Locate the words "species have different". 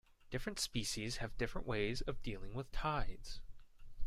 0.59-1.67